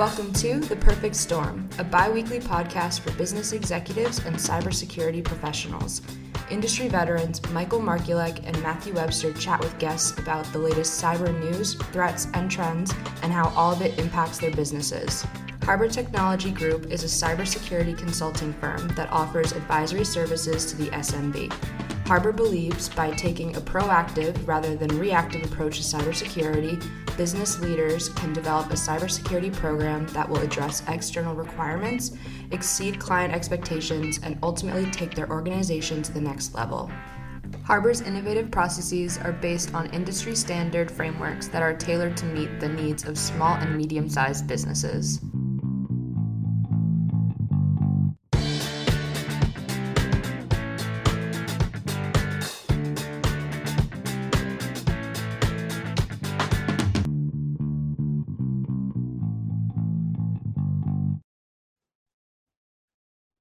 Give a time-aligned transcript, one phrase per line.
[0.00, 6.00] Welcome to The Perfect Storm, a bi weekly podcast for business executives and cybersecurity professionals.
[6.50, 11.74] Industry veterans Michael Markulek and Matthew Webster chat with guests about the latest cyber news,
[11.92, 15.26] threats, and trends, and how all of it impacts their businesses.
[15.64, 21.52] Harbor Technology Group is a cybersecurity consulting firm that offers advisory services to the SMB.
[22.10, 26.84] Harbor believes by taking a proactive rather than reactive approach to cybersecurity,
[27.16, 32.16] business leaders can develop a cybersecurity program that will address external requirements,
[32.50, 36.90] exceed client expectations, and ultimately take their organization to the next level.
[37.62, 42.68] Harbor's innovative processes are based on industry standard frameworks that are tailored to meet the
[42.68, 45.20] needs of small and medium sized businesses.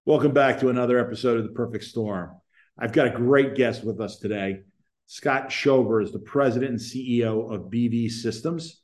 [0.10, 2.32] Welcome back to another episode of The Perfect Storm.
[2.80, 4.62] I've got a great guest with us today.
[5.06, 8.82] Scott Schober is the president and CEO of BV Systems,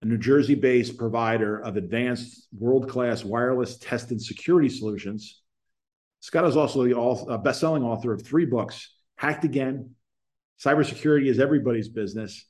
[0.00, 5.42] a New Jersey based provider of advanced world class wireless test and security solutions.
[6.20, 9.90] Scott is also the best selling author of three books Hacked Again,
[10.58, 12.46] Cybersecurity is Everybody's Business,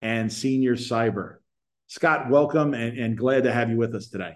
[0.00, 1.40] and Senior Cyber.
[1.88, 4.32] Scott, welcome and, and glad to have you with us today.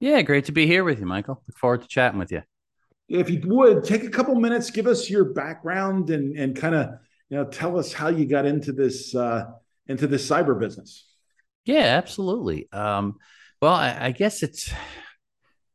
[0.00, 1.40] Yeah, great to be here with you, Michael.
[1.46, 2.42] Look forward to chatting with you
[3.08, 6.90] if you would take a couple minutes, give us your background and and kind of
[7.28, 9.44] you know tell us how you got into this uh,
[9.86, 11.06] into this cyber business.
[11.64, 12.68] Yeah, absolutely.
[12.72, 13.16] Um,
[13.60, 14.72] well, I, I guess it's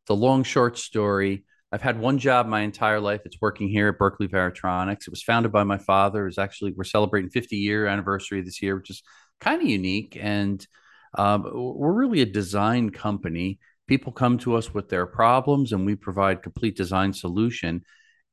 [0.07, 1.45] the long short story.
[1.71, 3.21] I've had one job my entire life.
[3.25, 5.01] It's working here at Berkeley Varitronics.
[5.01, 6.27] It was founded by my father.
[6.27, 9.03] It's actually we're celebrating 50 year anniversary this year, which is
[9.39, 10.17] kind of unique.
[10.19, 10.65] And
[11.15, 15.95] um, we're really a design company people come to us with their problems and we
[15.95, 17.81] provide complete design solution.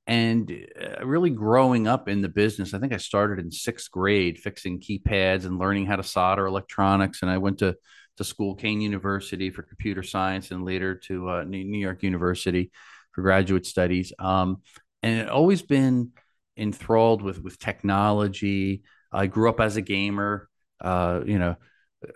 [0.07, 4.39] And uh, really growing up in the business i think i started in sixth grade
[4.39, 7.23] fixing keypads and learning how to solder electronics.
[7.23, 7.75] And i went to
[8.19, 12.71] to school Kean university for computer science and later to uh, new york university
[13.13, 14.13] for graduate studies.
[14.19, 14.63] Um,
[15.03, 16.13] and it always been
[16.57, 18.83] enthralled with with technology.
[19.11, 20.49] I grew up as a gamer
[20.81, 21.57] uh, you know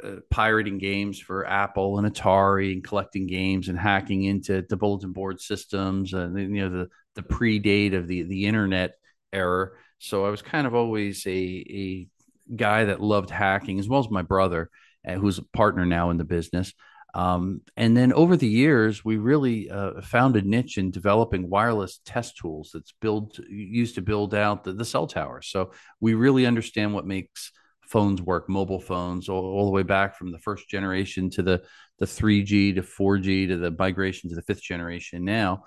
[0.03, 5.13] uh, pirating games for Apple and Atari and collecting games and hacking into the bulletin
[5.13, 8.95] board systems and you know the the predate of the the internet
[9.33, 9.71] era.
[9.99, 12.09] So I was kind of always a a
[12.55, 14.71] guy that loved hacking as well as my brother,
[15.07, 16.73] uh, who's a partner now in the business.
[17.13, 22.01] Um, and then over the years, we really uh, found a niche in developing wireless
[22.05, 25.43] test tools that's built used to build out the, the cell tower.
[25.43, 27.51] So we really understand what makes
[27.91, 31.63] phones work, mobile phones, all, all, the way back from the first generation to the
[31.99, 35.65] the 3G to 4G to the migration to the fifth generation now.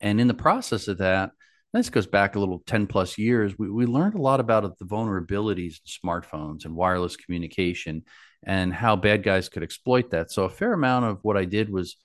[0.00, 1.30] And in the process of that,
[1.72, 4.84] this goes back a little 10 plus years, we, we learned a lot about the
[4.84, 8.02] vulnerabilities in smartphones and wireless communication
[8.42, 10.30] and how bad guys could exploit that.
[10.30, 11.96] So a fair amount of what I did was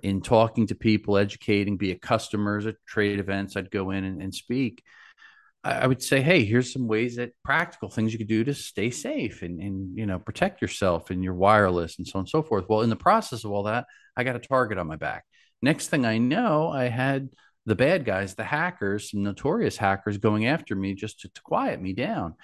[0.00, 4.22] in talking to people, educating, be it customers at trade events, I'd go in and,
[4.22, 4.82] and speak
[5.64, 8.90] I would say, hey, here's some ways that practical things you could do to stay
[8.90, 12.42] safe and, and you know protect yourself and your wireless and so on and so
[12.42, 12.66] forth.
[12.68, 13.86] Well, in the process of all that,
[14.16, 15.24] I got a target on my back.
[15.60, 17.28] Next thing I know, I had
[17.66, 21.82] the bad guys, the hackers, some notorious hackers going after me just to, to quiet
[21.82, 22.34] me down.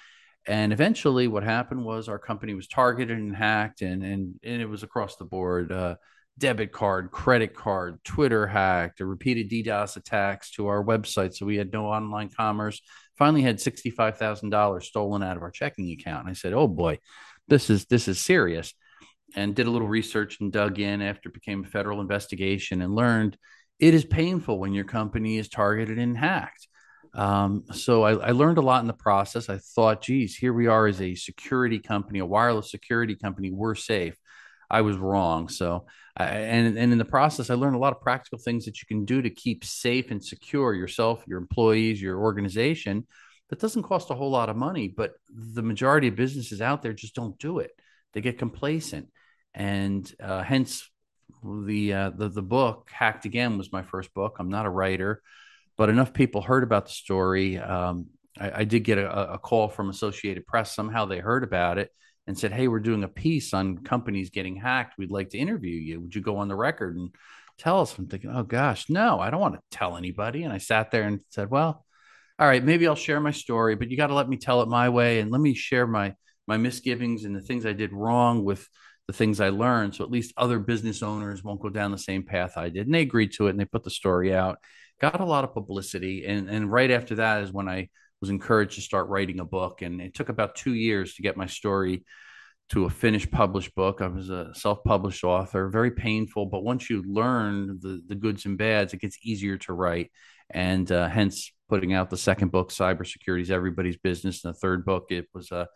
[0.47, 4.69] And eventually, what happened was our company was targeted and hacked, and and, and it
[4.69, 5.71] was across the board.
[5.71, 5.95] Uh,
[6.39, 11.35] debit card, credit card, Twitter hacked, repeated DDoS attacks to our website.
[11.35, 12.83] So we had no online commerce
[13.17, 16.23] finally had $65,000 stolen out of our checking account.
[16.23, 16.99] And I said, "Oh boy,
[17.49, 18.75] this is this is serious."
[19.37, 22.95] And did a little research and dug in after it became a federal investigation and
[22.95, 23.37] learned
[23.81, 26.69] it is painful when your company is targeted and hacked.
[27.15, 29.49] Um, so I, I, learned a lot in the process.
[29.49, 33.53] I thought, geez, here we are as a security company, a wireless security company.
[33.53, 34.17] We're safe.
[34.71, 35.49] I was wrong.
[35.49, 38.81] So, I, and and in the process, I learned a lot of practical things that
[38.81, 43.07] you can do to keep safe and secure yourself, your employees, your organization.
[43.51, 46.93] That doesn't cost a whole lot of money, but the majority of businesses out there
[46.93, 47.71] just don't do it.
[48.13, 49.09] They get complacent,
[49.53, 50.89] and uh, hence
[51.43, 54.37] the, uh, the the book "Hacked Again" was my first book.
[54.39, 55.23] I'm not a writer,
[55.77, 57.59] but enough people heard about the story.
[57.59, 58.07] Um,
[58.39, 60.75] I, I, did get a, a call from Associated Press.
[60.75, 61.91] Somehow they heard about it
[62.27, 64.99] and said, Hey, we're doing a piece on companies getting hacked.
[64.99, 66.01] We'd like to interview you.
[66.01, 67.15] Would you go on the record and
[67.59, 67.97] tell us?
[67.97, 70.45] I'm thinking, Oh gosh, no, I don't want to tell anybody.
[70.45, 71.85] And I sat there and said, Well,
[72.39, 74.69] all right, maybe I'll share my story, but you got to let me tell it
[74.69, 76.15] my way and let me share my
[76.47, 78.69] my misgivings and the things I did wrong with
[79.07, 79.95] the things I learned.
[79.95, 82.87] So at least other business owners won't go down the same path I did.
[82.87, 84.59] And they agreed to it and they put the story out,
[85.01, 86.25] got a lot of publicity.
[86.27, 87.89] And, and right after that is when I
[88.25, 89.83] was encouraged to start writing a book.
[89.83, 92.05] And it took about two years to get my story
[92.71, 94.01] to a finished published book.
[94.01, 98.57] I was a self-published author, very painful, but once you learn the the goods and
[98.57, 100.11] bads, it gets easier to write.
[100.49, 104.43] And uh, hence putting out the second book, Cybersecurity is Everybody's Business.
[104.43, 105.69] And the third book, it was a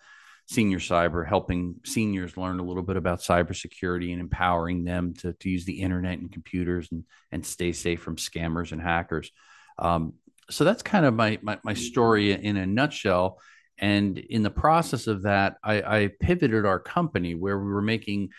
[0.47, 5.51] senior cyber, helping seniors learn a little bit about cybersecurity and empowering them to, to
[5.51, 9.31] use the internet and computers and, and stay safe from scammers and hackers.
[9.79, 10.15] Um,
[10.51, 13.39] so that's kind of my, my, my story in a nutshell.
[13.79, 18.31] And in the process of that, I, I pivoted our company where we were making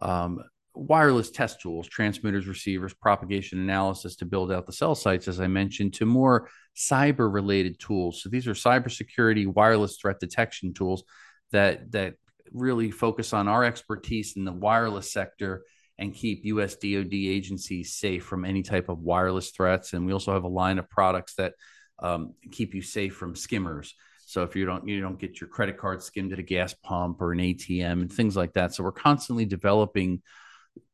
[0.00, 0.40] um,
[0.74, 5.46] wireless test tools, transmitters, receivers, propagation analysis to build out the cell sites, as I
[5.46, 8.22] mentioned, to more cyber related tools.
[8.22, 11.04] So these are cybersecurity wireless threat detection tools
[11.52, 12.14] that that
[12.52, 15.62] really focus on our expertise in the wireless sector
[15.98, 19.92] and keep US DoD agencies safe from any type of wireless threats.
[19.92, 21.54] And we also have a line of products that
[21.98, 23.94] um, keep you safe from skimmers.
[24.26, 27.20] So if you don't you don't get your credit card skimmed at a gas pump
[27.20, 28.74] or an ATM and things like that.
[28.74, 30.22] So we're constantly developing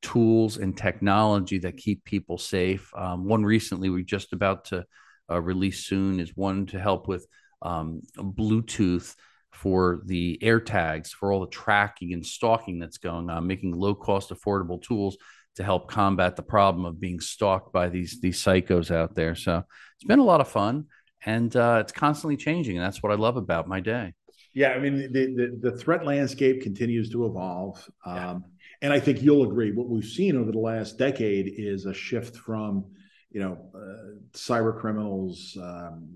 [0.02, 2.92] tools and technology that keep people safe.
[2.94, 4.84] Um, one recently we're just about to
[5.30, 7.26] uh, release soon is one to help with
[7.62, 9.14] um, Bluetooth
[9.52, 13.94] for the air tags, for all the tracking and stalking that's going on, making low
[13.94, 15.16] cost, affordable tools
[15.56, 19.34] to help combat the problem of being stalked by these these psychos out there.
[19.34, 19.62] So
[19.96, 20.86] it's been a lot of fun,
[21.24, 24.14] and uh, it's constantly changing, and that's what I love about my day.
[24.54, 28.44] Yeah, I mean the the, the threat landscape continues to evolve, um,
[28.82, 29.72] and I think you'll agree.
[29.72, 32.84] What we've seen over the last decade is a shift from
[33.30, 36.08] you know, uh, cyber criminals, um,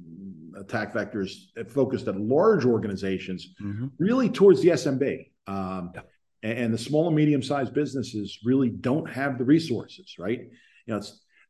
[0.56, 1.30] attack vectors
[1.68, 3.86] focused at large organizations, mm-hmm.
[3.98, 5.30] really towards the SMB.
[5.46, 6.50] Um, yeah.
[6.50, 10.40] and, the small and medium sized businesses really don't have the resources, right?
[10.86, 11.02] You know,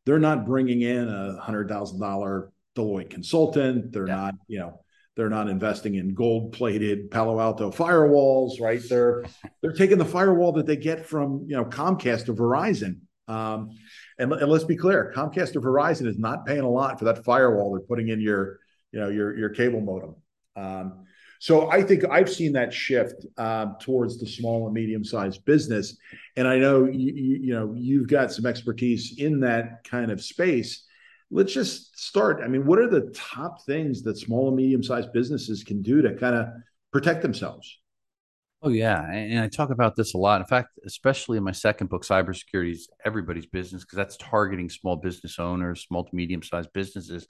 [0.05, 3.93] they're not bringing in a hundred thousand dollar Deloitte consultant.
[3.93, 4.17] They're yeah.
[4.17, 4.81] not, you know,
[5.17, 8.81] they're not investing in gold plated Palo Alto firewalls, right?
[8.89, 9.25] They're
[9.63, 13.01] they're taking the firewall that they get from you know Comcast or Verizon.
[13.27, 13.71] Um,
[14.19, 17.25] and, and let's be clear, Comcast or Verizon is not paying a lot for that
[17.25, 18.59] firewall they're putting in your,
[18.95, 20.15] you know, your your cable modem.
[20.55, 21.05] Um,
[21.41, 25.99] so I think I've seen that shift um, towards the small and medium sized business,
[26.37, 30.23] and I know you, you, you know you've got some expertise in that kind of
[30.23, 30.87] space.
[31.33, 32.41] Let's just start.
[32.43, 36.01] I mean, what are the top things that small and medium sized businesses can do
[36.03, 36.47] to kind of
[36.93, 37.77] protect themselves?
[38.63, 40.41] Oh yeah, and I talk about this a lot.
[40.41, 44.95] In fact, especially in my second book, cybersecurity is everybody's business because that's targeting small
[44.95, 47.27] business owners, small to medium sized businesses.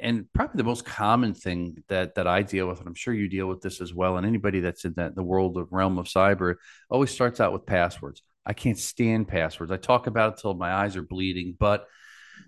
[0.00, 3.28] And probably the most common thing that that I deal with, and I'm sure you
[3.28, 6.06] deal with this as well, and anybody that's in that the world of realm of
[6.06, 6.56] cyber
[6.90, 8.22] always starts out with passwords.
[8.44, 9.72] I can't stand passwords.
[9.72, 11.86] I talk about it till my eyes are bleeding, but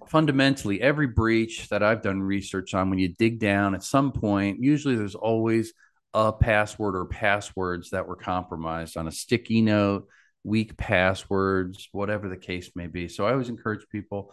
[0.08, 4.62] fundamentally, every breach that I've done research on, when you dig down, at some point,
[4.62, 5.73] usually there's always
[6.12, 10.06] a password or passwords that were compromised on a sticky note,
[10.44, 13.08] weak passwords, whatever the case may be.
[13.08, 14.32] So I always encourage people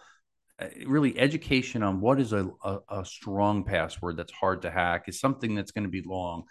[0.59, 5.05] Uh, really education on what is a, a, a strong password that's hard to hack
[5.07, 6.43] is something that's going to be long.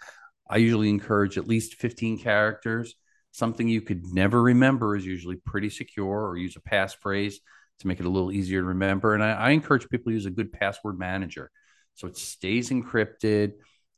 [0.49, 2.95] I usually encourage at least 15 characters.
[3.31, 7.35] Something you could never remember is usually pretty secure, or use a passphrase
[7.79, 9.13] to make it a little easier to remember.
[9.13, 11.51] And I, I encourage people to use a good password manager
[11.95, 13.53] so it stays encrypted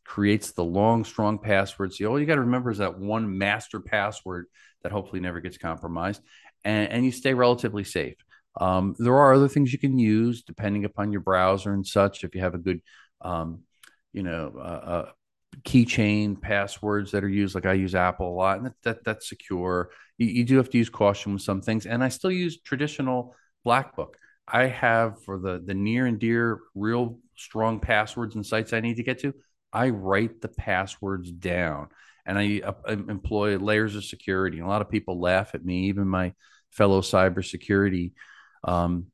[0.09, 1.93] creates the long, strong password.
[1.93, 4.47] So all you got to remember is that one master password
[4.81, 6.21] that hopefully never gets compromised,
[6.65, 8.15] and, and you stay relatively safe.
[8.59, 12.23] Um, there are other things you can use depending upon your browser and such.
[12.23, 12.81] If you have a good,
[13.21, 13.61] um,
[14.13, 15.11] you know, uh, uh,
[15.63, 19.29] keychain passwords that are used, like I use Apple a lot, and that, that that's
[19.29, 19.91] secure.
[20.17, 23.35] You, you do have to use caution with some things, and I still use traditional
[23.63, 24.17] Black Book.
[24.47, 28.97] I have for the the near and dear, real strong passwords and sites I need
[28.97, 29.33] to get to.
[29.71, 31.89] I write the passwords down
[32.25, 34.57] and I uh, employ layers of security.
[34.57, 36.33] And a lot of people laugh at me, even my
[36.71, 38.11] fellow cybersecurity
[38.63, 39.07] um,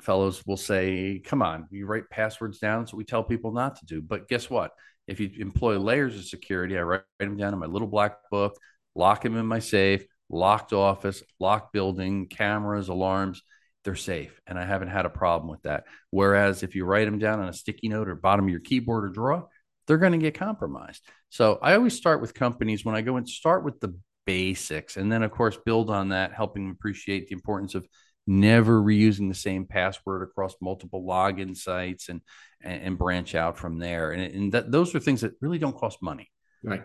[0.00, 2.86] fellows will say, Come on, you write passwords down.
[2.86, 4.02] So we tell people not to do.
[4.02, 4.72] But guess what?
[5.06, 8.56] If you employ layers of security, I write them down in my little black book,
[8.94, 13.42] lock them in my safe, locked office, locked building, cameras, alarms.
[13.82, 14.38] They're safe.
[14.46, 15.84] And I haven't had a problem with that.
[16.10, 19.04] Whereas if you write them down on a sticky note or bottom of your keyboard
[19.04, 19.48] or drawer,
[19.86, 21.02] they're going to get compromised.
[21.30, 25.10] So I always start with companies when I go and start with the basics and
[25.10, 27.86] then of course build on that helping appreciate the importance of
[28.30, 32.20] never reusing the same password across multiple login sites and
[32.62, 35.76] and, and branch out from there and, and that, those are things that really don't
[35.76, 36.30] cost money
[36.62, 36.82] right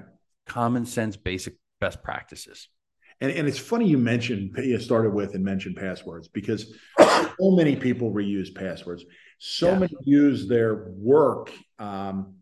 [0.48, 2.70] common sense basic best practices
[3.22, 6.74] and, and it's funny you mentioned you started with and mentioned passwords because
[7.40, 9.06] so many people reuse passwords.
[9.40, 9.80] So yeah.
[9.80, 12.36] many use their work, um,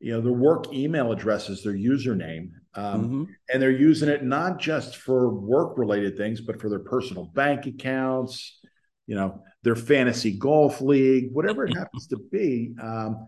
[0.00, 2.50] you know, their work email address as their username.
[2.74, 3.24] Um, mm-hmm.
[3.52, 7.66] And they're using it not just for work related things, but for their personal bank
[7.66, 8.60] accounts,
[9.06, 12.74] you know, their fantasy golf league, whatever it happens to be.
[12.80, 13.26] Um,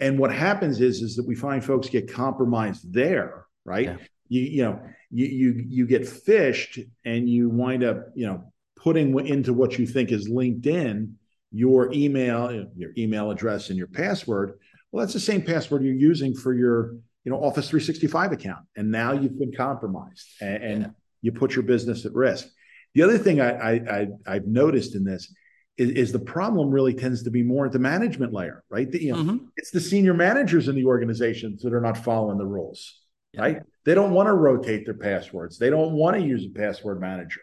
[0.00, 3.86] and what happens is, is that we find folks get compromised there, right?
[3.86, 3.96] Yeah.
[4.28, 9.18] You, you know, you, you, you get phished and you wind up, you know, putting
[9.26, 11.12] into what you think is LinkedIn
[11.50, 14.58] your email, your email address and your password.
[14.90, 18.64] Well, that's the same password you're using for your, you know, Office 365 account.
[18.76, 20.88] And now you've been compromised and, and yeah.
[21.22, 22.48] you put your business at risk.
[22.94, 25.32] The other thing I, I, I have noticed in this
[25.76, 28.90] is, is, the problem really tends to be more at the management layer, right?
[28.90, 29.44] The, you know, mm-hmm.
[29.56, 33.00] It's the senior managers in the organizations that are not following the rules,
[33.34, 33.40] yeah.
[33.42, 33.62] right?
[33.84, 35.58] They don't want to rotate their passwords.
[35.58, 37.40] They don't want to use a password manager,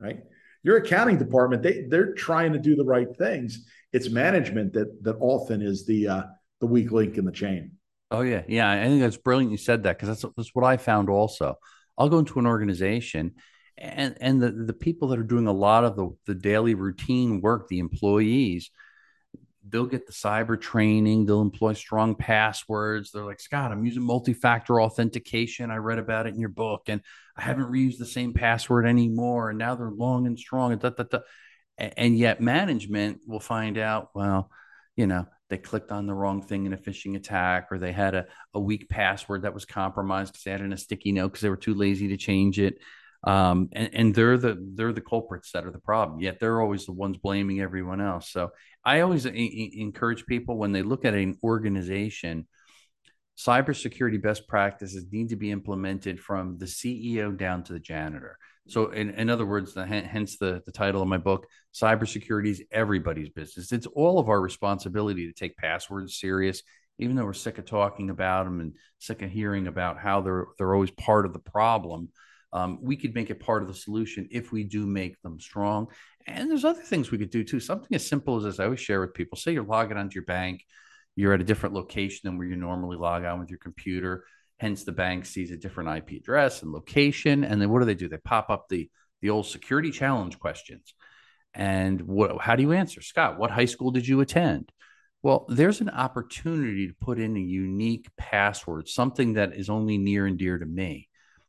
[0.00, 0.20] right?
[0.62, 3.64] Your accounting department, they they're trying to do the right things.
[3.92, 6.22] It's management that that often is the uh,
[6.60, 7.72] the weak link in the chain.
[8.10, 8.70] Oh yeah, yeah.
[8.70, 9.50] I think that's brilliant.
[9.50, 11.56] You said that because that's that's what I found also.
[11.98, 13.34] I'll go into an organization
[13.78, 17.40] and and the, the people that are doing a lot of the, the daily routine
[17.40, 18.70] work the employees
[19.68, 24.80] they'll get the cyber training they'll employ strong passwords they're like scott i'm using multi-factor
[24.80, 27.00] authentication i read about it in your book and
[27.36, 30.90] i haven't reused the same password anymore and now they're long and strong and, da,
[30.90, 31.18] da, da.
[31.78, 34.50] and yet management will find out well
[34.94, 38.14] you know they clicked on the wrong thing in a phishing attack or they had
[38.14, 41.42] a, a weak password that was compromised because they had in a sticky note because
[41.42, 42.78] they were too lazy to change it
[43.26, 46.20] um, and, and they're the they're the culprits that are the problem.
[46.20, 48.30] Yet they're always the ones blaming everyone else.
[48.30, 48.52] So
[48.84, 52.46] I always encourage people when they look at an organization,
[53.36, 58.38] cybersecurity best practices need to be implemented from the CEO down to the janitor.
[58.68, 62.62] So, in, in other words, the, hence the, the title of my book, Cybersecurity is
[62.72, 63.72] Everybody's Business.
[63.72, 66.62] It's all of our responsibility to take passwords serious,
[66.98, 70.46] even though we're sick of talking about them and sick of hearing about how they're,
[70.58, 72.08] they're always part of the problem
[72.56, 75.88] um, we could make it part of the solution if we do make them strong.
[76.26, 77.60] And there's other things we could do too.
[77.60, 80.24] Something as simple as, as I always share with people say you're logging onto your
[80.24, 80.64] bank,
[81.16, 84.24] you're at a different location than where you normally log on with your computer.
[84.58, 87.44] Hence, the bank sees a different IP address and location.
[87.44, 88.08] And then what do they do?
[88.08, 90.94] They pop up the, the old security challenge questions.
[91.54, 93.02] And what, how do you answer?
[93.02, 94.70] Scott, what high school did you attend?
[95.22, 100.26] Well, there's an opportunity to put in a unique password, something that is only near
[100.26, 101.08] and dear to me,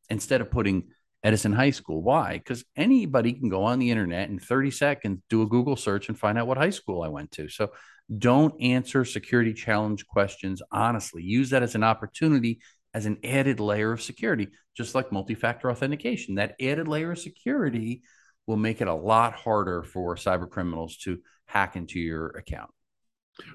[0.09, 0.87] instead of putting
[1.23, 2.01] Edison High School.
[2.01, 2.37] Why?
[2.37, 6.17] Because anybody can go on the internet in 30 seconds, do a Google search, and
[6.17, 7.49] find out what high school I went to.
[7.49, 7.71] So
[8.17, 11.23] don't answer security challenge questions honestly.
[11.23, 12.61] Use that as an opportunity,
[12.97, 16.35] as an added layer of security, just like multi factor authentication.
[16.35, 18.01] That added layer of security
[18.47, 22.71] will make it a lot harder for cyber criminals to hack into your account.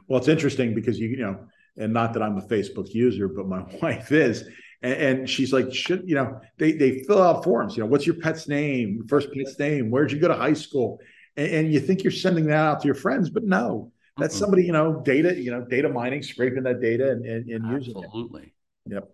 [0.06, 1.46] Well, it's interesting because you, you know,
[1.76, 4.48] and not that I'm a Facebook user, but my wife is
[4.80, 7.76] and, and, she's like, should you know, they they fill out forms.
[7.76, 9.04] You know, what's your pet's name?
[9.08, 9.90] First pet's name?
[9.90, 11.00] Where'd you go to high school?
[11.36, 14.40] And, and you think you're sending that out to your friends, but no, that's mm-hmm.
[14.40, 17.96] somebody you know, data, you know, data mining, scraping that data and and, and using
[17.96, 18.04] it.
[18.04, 18.54] Absolutely.
[18.86, 19.11] Yep.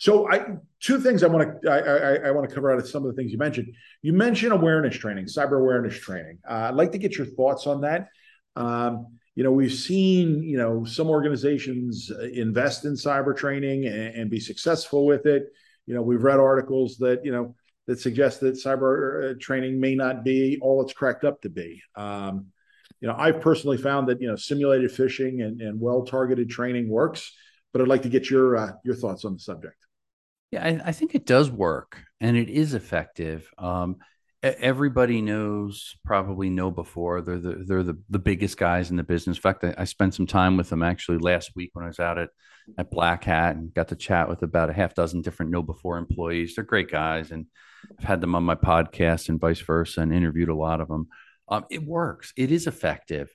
[0.00, 0.46] So I
[0.80, 3.10] two things I want to I, I, I, want to cover out of some of
[3.10, 3.74] the things you mentioned.
[4.00, 6.38] You mentioned awareness training, cyber awareness training.
[6.48, 8.08] Uh, I'd like to get your thoughts on that.
[8.56, 14.14] Um, you know we've seen you know some organizations uh, invest in cyber training and,
[14.14, 15.44] and, be successful with it
[15.86, 17.54] you know we've read articles that you know
[17.86, 21.80] that suggest that cyber uh, training may not be all it's cracked up to be
[21.96, 22.46] um,
[23.00, 26.88] you know i've personally found that you know simulated phishing and, and well targeted training
[26.88, 27.32] works
[27.72, 29.86] but i'd like to get your uh, your thoughts on the subject
[30.50, 33.50] yeah I, I, think it does work and it is effective.
[33.58, 33.96] Um,
[34.42, 39.36] everybody knows probably KnowBe4 they're the they're the, the biggest guys in the business.
[39.36, 42.00] In fact I, I, spent some time with them actually last week when i was
[42.00, 42.30] out at
[42.78, 46.54] at black hat and got to chat with about a half dozen different KnowBe4 employees.
[46.54, 47.46] They're great guys and
[47.98, 51.08] i've had them on my podcast and vice versa and interviewed a lot of them.
[51.48, 52.32] Um, it works.
[52.36, 53.34] It is effective.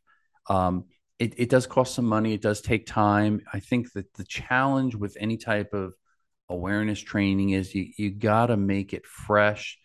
[0.49, 0.85] Um,
[1.19, 2.33] it, it does cost some money.
[2.33, 3.41] It does take time.
[3.51, 5.93] I think that the challenge with any type of
[6.49, 9.79] awareness training is you you got to make it fresh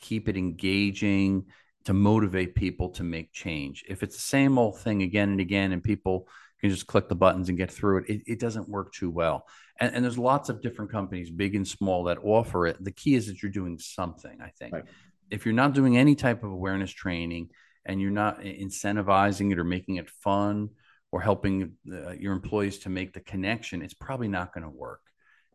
[0.00, 1.44] keep it engaging
[1.84, 3.84] to motivate people to make change.
[3.88, 6.28] If it's the same old thing again and again, and people
[6.60, 9.46] can just click the buttons and get through it, it, it doesn't work too well.
[9.78, 12.82] And, and, there's lots of different companies, big and small, that offer it.
[12.84, 14.74] The key is that you're doing something, I think.
[14.74, 14.84] Right.
[15.30, 17.48] If you're not doing any type of awareness training
[17.86, 20.68] and you're not incentivizing it or making it fun
[21.12, 25.00] or helping uh, your employees to make the connection, it's probably not going to work.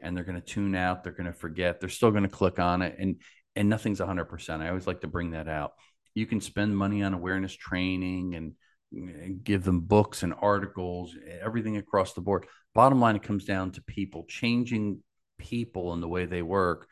[0.02, 2.60] And they're going to tune out, they're going to forget, they're still going to click
[2.60, 2.96] on it.
[3.00, 3.18] And
[3.56, 4.62] and nothing's 100%.
[4.62, 5.74] I always like to bring that out.
[6.14, 8.54] You can spend money on awareness training and
[8.96, 12.48] eh, give them books and articles, everything across the board.
[12.74, 15.02] Bottom line, it comes down to people changing
[15.38, 16.88] people and the way they work.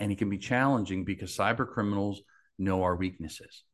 [0.00, 2.22] And it can be challenging because cyber criminals
[2.58, 3.64] know our weaknesses.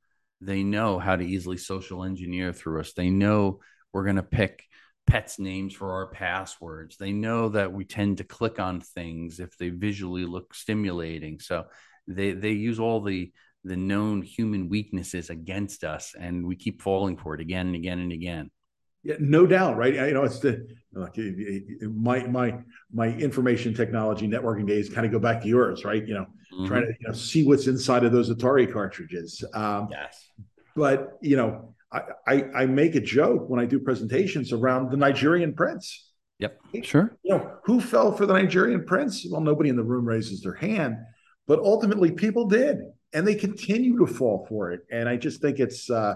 [0.40, 2.92] They know how to easily social engineer through us.
[2.92, 3.60] They know
[3.92, 4.64] we're going to pick
[5.08, 6.96] pets' names for our passwords.
[6.96, 11.40] They know that we tend to click on things if they visually look stimulating.
[11.40, 11.64] So
[12.06, 13.32] they they use all the
[13.64, 17.98] the known human weaknesses against us, and we keep falling for it again and again
[17.98, 18.50] and again.
[19.02, 19.94] Yeah, no doubt, right?
[19.94, 21.16] You know, it's the like
[21.82, 22.58] my my
[22.92, 26.06] my information technology networking days kind of go back to yours, right?
[26.06, 26.66] You know, mm-hmm.
[26.66, 29.42] trying to you know, see what's inside of those Atari cartridges.
[29.54, 30.28] Um, yes,
[30.76, 34.96] but you know, I, I, I make a joke when I do presentations around the
[34.96, 36.10] Nigerian prince.
[36.38, 37.16] Yep, sure.
[37.22, 39.26] You know, who fell for the Nigerian prince?
[39.28, 40.96] Well, nobody in the room raises their hand,
[41.46, 42.78] but ultimately people did
[43.12, 44.82] and they continue to fall for it.
[44.90, 46.14] And I just think it's, uh,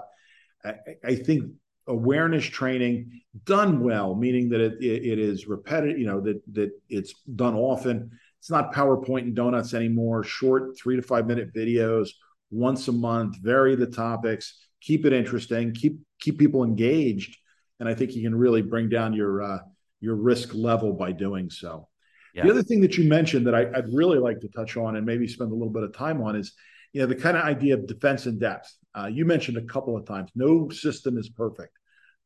[0.65, 0.75] I,
[1.05, 1.51] I, think
[1.89, 6.71] awareness training done well, meaning that it, it, it is repetitive, you know, that, that
[6.89, 8.11] it's done often.
[8.39, 12.11] It's not PowerPoint and donuts anymore, short three to five minute videos
[12.51, 17.39] once a month, vary the topics, keep it interesting, keep, keep people engaged.
[17.81, 19.59] And I think you can really bring down your, uh,
[20.01, 21.89] your risk level by doing so.
[22.35, 22.45] Yeah.
[22.45, 25.07] The other thing that you mentioned that I, would really like to touch on and
[25.07, 26.53] maybe spend a little bit of time on is
[26.93, 28.75] you know the kind of idea of defense in depth.
[28.95, 30.31] Uh, you mentioned a couple of times.
[30.35, 31.77] No system is perfect.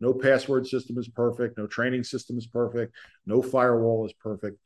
[0.00, 1.58] No password system is perfect.
[1.58, 2.94] No training system is perfect.
[3.26, 4.58] No firewall is perfect.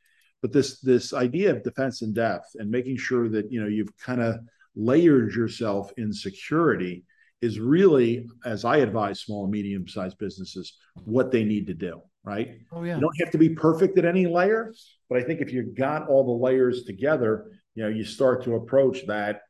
[0.42, 3.96] But this this idea of defense in depth and making sure that you know you've
[3.98, 4.40] kind of
[4.74, 7.04] layered yourself in security
[7.40, 12.02] is really, as I advise small and medium sized businesses, what they need to do.
[12.22, 12.58] Right?
[12.70, 12.96] Oh yeah.
[12.96, 14.74] You don't have to be perfect at any layer,
[15.08, 18.56] but I think if you've got all the layers together, you know, you start to
[18.56, 19.40] approach that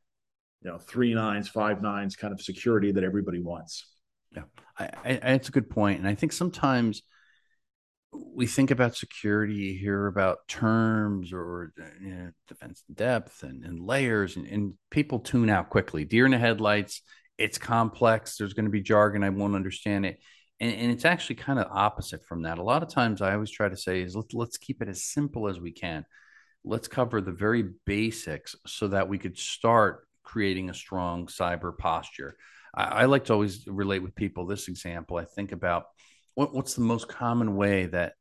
[0.63, 3.87] you know three nines, five nines kind of security that everybody wants.
[4.35, 4.43] Yeah,
[4.79, 7.03] I, I, it's a good point, and I think sometimes
[8.13, 11.73] we think about security, you hear about terms or
[12.03, 16.05] you know, defense depth and, and layers, and, and people tune out quickly.
[16.05, 17.03] Deer in the headlights.
[17.41, 18.37] It's complex.
[18.37, 19.25] There's going to be jargon.
[19.25, 20.19] I won't understand it.
[20.61, 22.59] And, and, it's actually kind of opposite from that.
[22.59, 25.05] A lot of times, I always try to say is let's let's keep it as
[25.05, 26.05] simple as we can.
[26.65, 32.37] Let's cover the very basics so that we could start creating a strong cyber posture.
[32.75, 35.17] I, I like to always relate with people this example.
[35.17, 35.85] I think about
[36.35, 38.15] what, what's the most common way that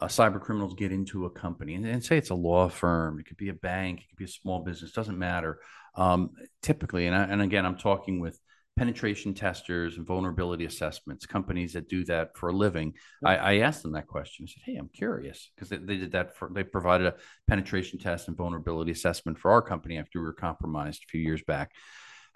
[0.00, 3.26] uh, cyber criminals get into a company and, and, say it's a law firm, it
[3.26, 5.58] could be a bank, it could be a small business, doesn't matter.
[5.96, 6.30] Um,
[6.62, 8.38] typically, and, I, and again, I'm talking with
[8.78, 12.94] penetration testers and vulnerability assessments, companies that do that for a living.
[13.24, 14.46] I, I, asked them that question.
[14.48, 17.14] I said, Hey, I'm curious because they, they, did that for, they provided a
[17.48, 21.42] penetration test and vulnerability assessment for our company after we were compromised a few years
[21.42, 21.72] back.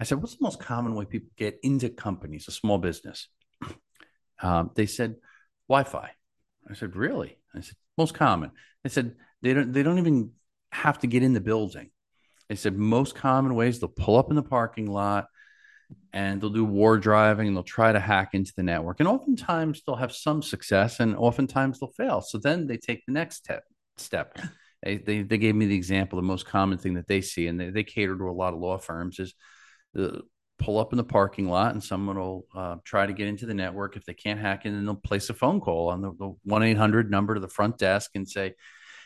[0.00, 3.28] I said, What's the most common way people get into companies, a small business?
[4.44, 5.14] Um, they said,
[5.68, 6.10] Wi Fi.
[6.68, 7.38] I said, Really?
[7.54, 8.50] I said, Most common.
[8.82, 10.32] They said, they don't, they don't even
[10.72, 11.90] have to get in the building.
[12.48, 15.26] They said, Most common ways they'll pull up in the parking lot
[16.12, 19.00] and they'll do war driving and they'll try to hack into the network.
[19.00, 22.20] And oftentimes they'll have some success and oftentimes they'll fail.
[22.20, 23.64] So then they take the next step.
[23.96, 24.38] step.
[24.82, 27.58] They, they, they gave me the example, the most common thing that they see, and
[27.58, 29.34] they, they cater to a lot of law firms is
[29.94, 30.22] the
[30.58, 33.54] pull up in the parking lot and someone will uh, try to get into the
[33.54, 33.96] network.
[33.96, 36.12] If they can't hack in, then they'll place a phone call on the
[36.48, 38.54] 1-800 number to the front desk and say,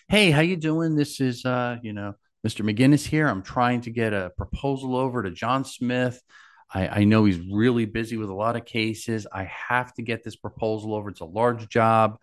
[0.08, 0.94] Hey, how you doing?
[0.94, 2.14] This is, uh, you know,
[2.46, 2.64] Mr.
[2.64, 3.26] McGinnis here.
[3.26, 6.22] I'm trying to get a proposal over to John Smith
[6.72, 9.26] I, I know he's really busy with a lot of cases.
[9.32, 11.10] I have to get this proposal over.
[11.10, 12.18] It's a large job.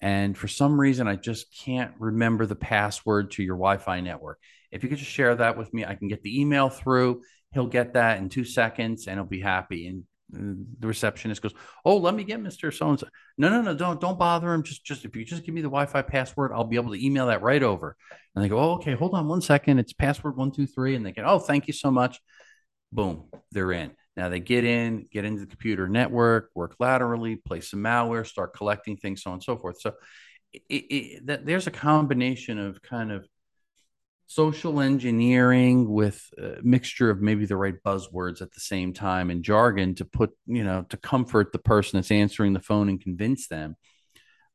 [0.00, 4.38] And for some reason, I just can't remember the password to your Wi Fi network.
[4.70, 7.22] If you could just share that with me, I can get the email through.
[7.52, 9.88] He'll get that in two seconds and he'll be happy.
[9.88, 13.08] And uh, the receptionist goes, "Oh, let me get Mister So and So."
[13.38, 14.62] No, no, no, don't don't bother him.
[14.62, 17.26] Just just if you just give me the Wi-Fi password, I'll be able to email
[17.26, 17.96] that right over.
[18.36, 19.78] And they go, "Oh, okay, hold on one second.
[19.78, 20.94] It's password one two three.
[20.94, 22.20] And they get, "Oh, thank you so much."
[22.92, 23.92] Boom, they're in.
[24.16, 28.54] Now they get in, get into the computer network, work laterally, place some malware, start
[28.54, 29.80] collecting things, so on and so forth.
[29.80, 29.92] So
[30.52, 33.26] it, it, that, there's a combination of kind of
[34.26, 39.42] social engineering with a mixture of maybe the right buzzwords at the same time and
[39.42, 43.48] jargon to put, you know, to comfort the person that's answering the phone and convince
[43.48, 43.76] them.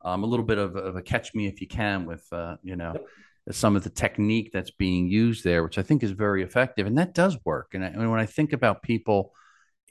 [0.05, 2.75] Um, a little bit of, of, a catch me if you can with, uh, you
[2.75, 2.93] know,
[3.51, 6.87] some of the technique that's being used there, which I think is very effective.
[6.87, 7.71] And that does work.
[7.73, 9.33] And, I, when I think about people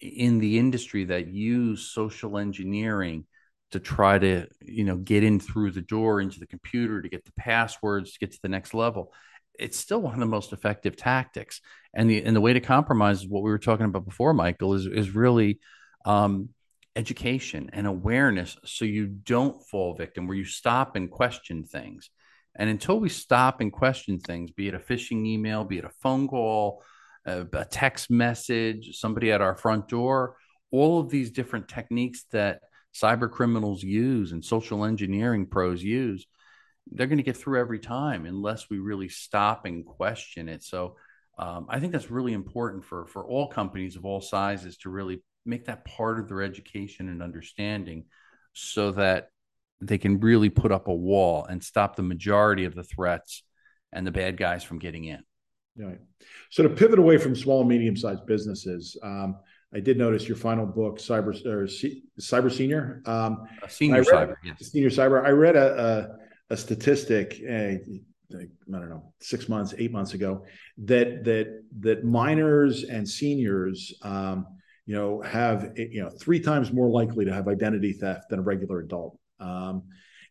[0.00, 3.26] in the industry that use social engineering
[3.72, 7.24] to try to, you know, get in through the door into the computer to get
[7.24, 9.12] the passwords to get to the next level,
[9.58, 11.60] it's still one of the most effective tactics.
[11.94, 14.74] And the and the way to compromise is what we were talking about before, Michael,
[14.74, 15.60] is is really
[16.04, 16.50] um,
[16.96, 22.10] education and awareness, so you don't fall victim, where you stop and question things.
[22.54, 25.90] And until we stop and question things, be it a phishing email, be it a
[26.00, 26.82] phone call,
[27.24, 30.36] a, a text message, somebody at our front door,
[30.70, 32.60] all of these different techniques that
[32.94, 36.26] cyber criminals use and social engineering pros use,
[36.90, 40.62] they're going to get through every time unless we really stop and question it.
[40.62, 40.96] So
[41.38, 45.22] um, I think that's really important for for all companies of all sizes to really
[45.46, 48.04] make that part of their education and understanding,
[48.52, 49.28] so that
[49.82, 53.42] they can really put up a wall and stop the majority of the threats
[53.92, 55.22] and the bad guys from getting in.
[55.76, 55.98] Right.
[56.50, 59.36] So to pivot away from small and medium sized businesses, um,
[59.74, 63.02] I did notice your final book, Cyber or C, Cyber Senior.
[63.06, 64.70] Um, senior read, Cyber, yes.
[64.70, 65.24] Senior Cyber.
[65.24, 66.18] I read a
[66.50, 67.40] a, a statistic.
[67.48, 67.76] Uh,
[68.34, 70.44] I don't know, six months, eight months ago,
[70.78, 74.46] that that that minors and seniors, um,
[74.86, 78.42] you know, have you know three times more likely to have identity theft than a
[78.42, 79.18] regular adult.
[79.42, 79.82] Um,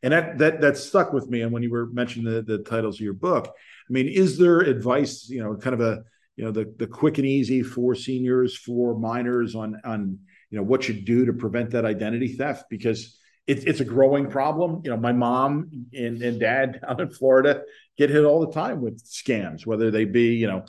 [0.04, 1.41] and that that that stuck with me.
[1.41, 4.62] And when you were mentioning the, the titles of your book, I mean, is there
[4.62, 6.04] advice, you know, kind of a
[6.36, 10.17] you know the the quick and easy for seniors, for minors on on
[10.50, 14.30] you know what you do to prevent that identity theft because it's it's a growing
[14.30, 14.82] problem.
[14.84, 17.63] You know, my mom and, and dad down in Florida
[17.97, 20.65] get hit all the time with scams, whether they be you know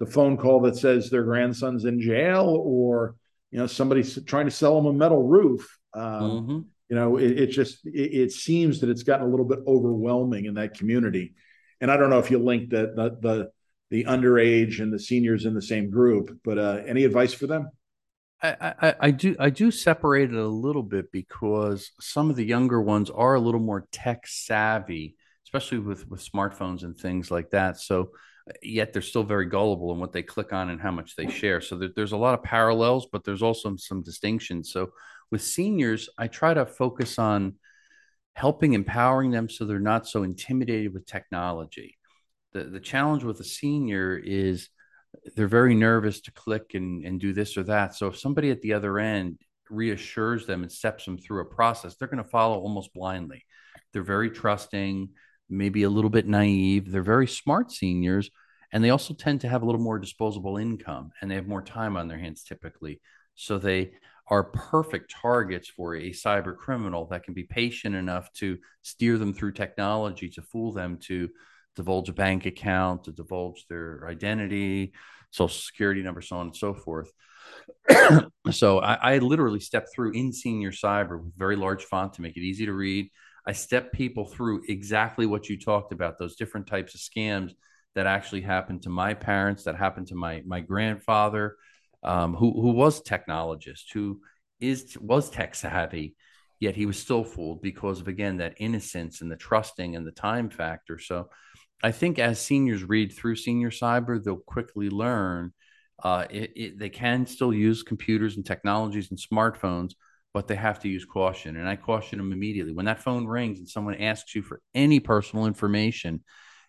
[0.00, 3.14] the phone call that says their grandson's in jail or
[3.52, 5.78] you know somebody's trying to sell them a metal roof.
[5.94, 6.58] Um, mm-hmm
[6.92, 10.44] you know it, it just it, it, seems that it's gotten a little bit overwhelming
[10.44, 11.32] in that community
[11.80, 13.50] and i don't know if you link the the the,
[13.90, 17.70] the underage and the seniors in the same group but uh, any advice for them
[18.42, 22.44] I, I, I do I do separate it a little bit because some of the
[22.44, 25.14] younger ones are a little more tech savvy,
[25.46, 27.78] especially with with smartphones and things like that.
[27.78, 28.10] So
[28.60, 31.60] yet they're still very gullible in what they click on and how much they share.
[31.60, 34.72] So there, there's a lot of parallels, but there's also some distinctions.
[34.72, 34.90] So
[35.32, 37.54] with seniors, I try to focus on
[38.34, 41.98] helping empowering them so they're not so intimidated with technology.
[42.52, 44.68] The, the challenge with a senior is
[45.34, 47.94] they're very nervous to click and, and do this or that.
[47.94, 49.38] So if somebody at the other end
[49.70, 53.44] reassures them and steps them through a process, they're going to follow almost blindly.
[53.92, 55.08] They're very trusting,
[55.48, 56.90] maybe a little bit naive.
[56.90, 58.30] They're very smart seniors,
[58.70, 61.62] and they also tend to have a little more disposable income and they have more
[61.62, 63.00] time on their hands typically.
[63.34, 63.92] So they
[64.32, 69.34] are perfect targets for a cyber criminal that can be patient enough to steer them
[69.34, 71.28] through technology to fool them to
[71.76, 74.94] divulge a bank account, to divulge their identity,
[75.32, 77.12] social security number, so on and so forth.
[78.50, 82.38] so I, I, literally step through in senior cyber with very large font to make
[82.38, 83.10] it easy to read.
[83.46, 87.52] I step people through exactly what you talked about, those different types of scams
[87.94, 91.56] that actually happened to my parents, that happened to my my grandfather,
[92.02, 94.20] um, who who was technologist, who
[94.60, 96.14] is was tech savvy,
[96.60, 100.12] yet he was still fooled because of again that innocence and the trusting and the
[100.12, 100.98] time factor.
[100.98, 101.28] So
[101.82, 105.52] I think as seniors read through senior cyber, they'll quickly learn
[106.02, 109.92] uh, it, it, they can still use computers and technologies and smartphones,
[110.34, 111.56] but they have to use caution.
[111.56, 114.98] And I caution them immediately when that phone rings and someone asks you for any
[114.98, 116.24] personal information,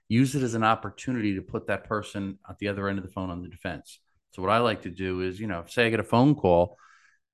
[0.08, 3.12] use it as an opportunity to put that person at the other end of the
[3.12, 4.00] phone on the defense.
[4.34, 6.78] So what I like to do is, you know, say I get a phone call,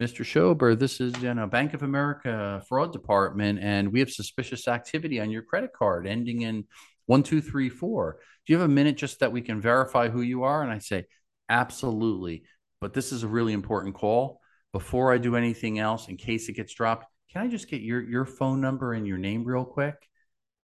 [0.01, 0.25] Mr.
[0.25, 5.19] Schober, this is you know Bank of America fraud department, and we have suspicious activity
[5.19, 6.65] on your credit card ending in
[7.05, 8.19] one two three four.
[8.45, 10.61] Do you have a minute just that we can verify who you are?
[10.61, 11.05] And I say,
[11.49, 12.43] absolutely.
[12.79, 14.39] But this is a really important call.
[14.71, 18.01] Before I do anything else, in case it gets dropped, can I just get your
[18.01, 19.95] your phone number and your name real quick?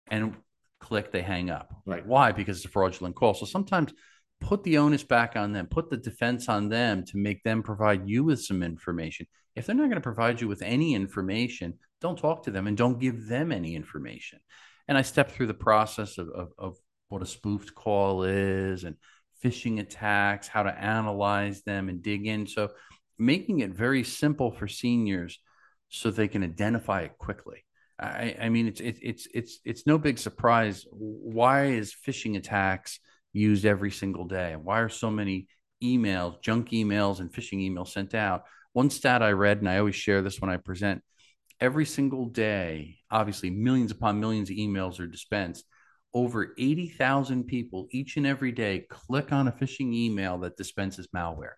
[0.07, 0.35] And
[0.79, 1.73] click, they hang up.
[1.85, 2.05] Right.
[2.05, 2.31] Why?
[2.31, 3.33] Because it's a fraudulent call.
[3.33, 3.93] So sometimes
[4.41, 8.07] put the onus back on them, put the defense on them to make them provide
[8.07, 9.27] you with some information.
[9.55, 12.77] If they're not going to provide you with any information, don't talk to them and
[12.77, 14.39] don't give them any information.
[14.87, 16.75] And I step through the process of, of, of
[17.09, 18.95] what a spoofed call is and
[19.43, 22.47] phishing attacks, how to analyze them and dig in.
[22.47, 22.71] So,
[23.17, 25.39] making it very simple for seniors
[25.89, 27.63] so they can identify it quickly.
[27.97, 30.85] I, I mean, it's it, it's it's it's no big surprise.
[30.91, 32.99] Why is phishing attacks
[33.35, 34.55] used every single day?
[34.55, 35.47] Why are so many
[35.83, 38.43] emails, junk emails, and phishing emails sent out?
[38.73, 41.01] One stat I read, and I always share this when I present
[41.59, 45.65] every single day, obviously, millions upon millions of emails are dispensed.
[46.13, 51.55] Over 80,000 people each and every day click on a phishing email that dispenses malware.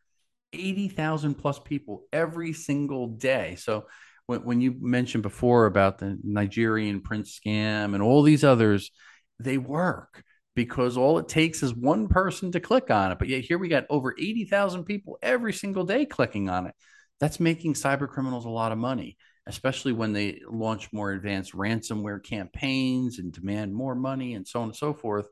[0.54, 3.56] 80,000 plus people every single day.
[3.56, 3.86] So,
[4.26, 8.92] when, when you mentioned before about the Nigerian prince scam and all these others,
[9.40, 10.24] they work
[10.58, 13.20] because all it takes is one person to click on it.
[13.20, 16.74] But yet here we got over 80,000 people every single day clicking on it.
[17.20, 22.24] That's making cyber criminals a lot of money, especially when they launch more advanced ransomware
[22.24, 25.28] campaigns and demand more money and so on and so forth.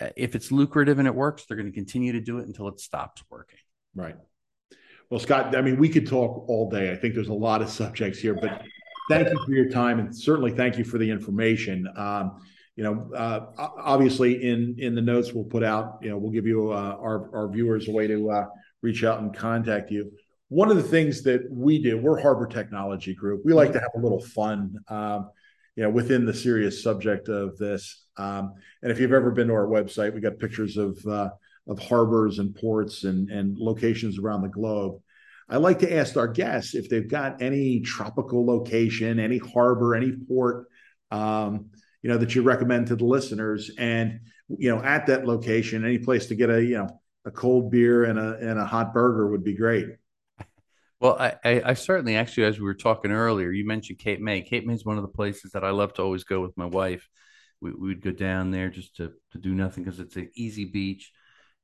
[0.00, 2.66] Uh, if it's lucrative and it works, they're going to continue to do it until
[2.66, 3.60] it stops working.
[3.94, 4.16] Right.
[5.08, 6.90] Well, Scott, I mean, we could talk all day.
[6.90, 8.64] I think there's a lot of subjects here, but
[9.08, 11.88] thank you for your time and certainly thank you for the information.
[11.96, 12.40] Um,
[12.78, 16.46] you know, uh, obviously in in the notes we'll put out, you know, we'll give
[16.46, 18.46] you uh, our our viewers a way to uh,
[18.82, 20.12] reach out and contact you.
[20.48, 23.42] One of the things that we do, we're Harbor Technology Group.
[23.44, 25.28] We like to have a little fun, um,
[25.74, 28.04] you know, within the serious subject of this.
[28.16, 31.30] Um, and if you've ever been to our website, we got pictures of uh,
[31.66, 35.00] of harbors and ports and and locations around the globe.
[35.48, 40.12] I like to ask our guests if they've got any tropical location, any harbor, any
[40.12, 40.68] port.
[41.10, 41.70] Um,
[42.02, 43.70] you know that you recommend to the listeners.
[43.78, 46.88] And you know at that location any place to get a you know
[47.24, 49.86] a cold beer and a and a hot burger would be great.
[51.00, 54.42] Well I, I, I certainly actually as we were talking earlier you mentioned cape may.
[54.42, 56.66] Cape may is one of the places that i love to always go with my
[56.66, 57.08] wife.
[57.60, 61.10] We, would go down there just to, to do nothing because it's an easy beach.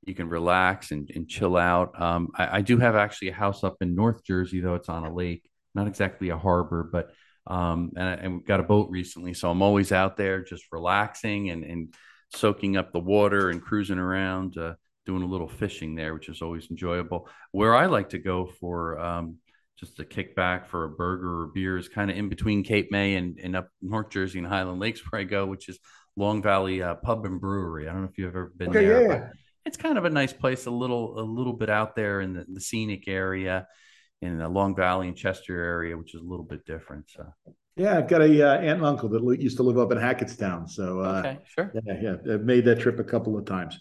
[0.05, 1.99] You can relax and, and chill out.
[1.99, 5.05] Um, I, I do have actually a house up in north jersey though it's on
[5.05, 7.11] a lake not exactly a harbor but
[7.47, 11.49] um, and, and we got a boat recently, so I'm always out there just relaxing
[11.49, 11.93] and, and
[12.33, 14.73] soaking up the water and cruising around, uh,
[15.05, 17.29] doing a little fishing there, which is always enjoyable.
[17.51, 19.37] Where I like to go for um,
[19.77, 23.15] just a kickback for a burger or beer is kind of in between Cape May
[23.15, 25.77] and, and up North Jersey and Highland Lakes, where I go, which is
[26.15, 27.87] Long Valley uh, Pub and Brewery.
[27.87, 29.07] I don't know if you've ever been okay, there.
[29.07, 29.29] Yeah.
[29.65, 32.45] It's kind of a nice place, a little a little bit out there in the,
[32.47, 33.67] the scenic area
[34.25, 37.09] in the Long Valley and Chester area, which is a little bit different.
[37.09, 37.25] So.
[37.77, 40.69] Yeah, I've got a uh, aunt and uncle that used to live up in Hackettstown.
[40.69, 41.71] So uh, okay, sure.
[41.85, 43.77] Yeah, yeah, I've made that trip a couple of times.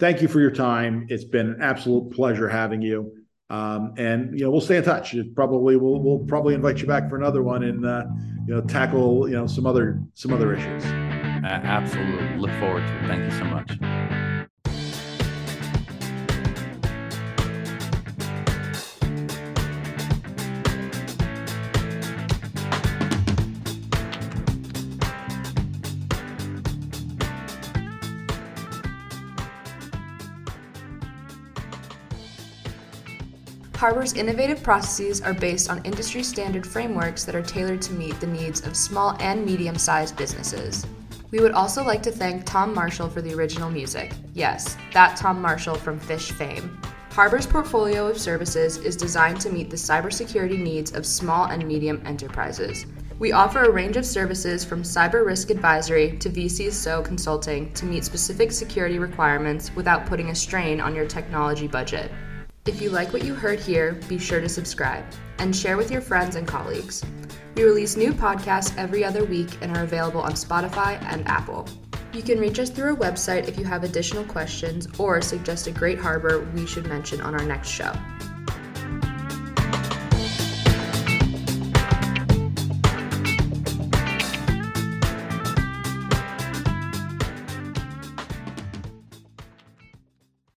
[0.00, 1.06] Thank you for your time.
[1.08, 3.12] It's been an absolute pleasure having you.
[3.48, 5.14] Um, and you know, we'll stay in touch.
[5.14, 8.04] It probably we'll we'll probably invite you back for another one and uh,
[8.46, 10.84] you know tackle you know some other some other issues.
[10.84, 13.08] absolutely, look forward to it.
[13.08, 14.01] Thank you so much.
[33.92, 38.26] Harbor's innovative processes are based on industry standard frameworks that are tailored to meet the
[38.26, 40.86] needs of small and medium sized businesses.
[41.30, 44.12] We would also like to thank Tom Marshall for the original music.
[44.32, 46.80] Yes, that Tom Marshall from Phish fame.
[47.10, 52.00] Harbor's portfolio of services is designed to meet the cybersecurity needs of small and medium
[52.06, 52.86] enterprises.
[53.18, 58.06] We offer a range of services from cyber risk advisory to VCSO consulting to meet
[58.06, 62.10] specific security requirements without putting a strain on your technology budget.
[62.64, 65.04] If you like what you heard here, be sure to subscribe
[65.38, 67.04] and share with your friends and colleagues.
[67.56, 71.66] We release new podcasts every other week and are available on Spotify and Apple.
[72.12, 75.72] You can reach us through our website if you have additional questions or suggest a
[75.72, 77.92] great harbor we should mention on our next show.